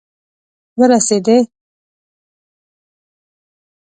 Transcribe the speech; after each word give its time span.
ورسیدي 0.79 1.37